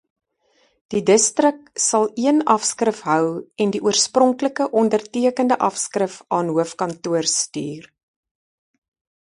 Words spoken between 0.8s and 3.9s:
Die distrik sal een afskrif hou en die